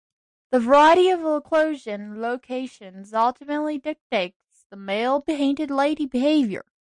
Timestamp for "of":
1.09-1.19